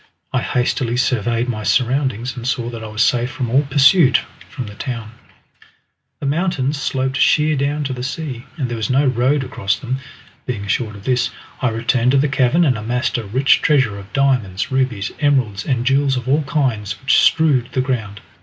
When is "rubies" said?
14.71-15.11